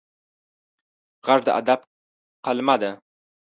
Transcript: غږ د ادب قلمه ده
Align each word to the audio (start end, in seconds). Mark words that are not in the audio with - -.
غږ 1.25 1.39
د 1.45 1.49
ادب 1.59 1.79
قلمه 2.45 2.75
ده 2.81 2.91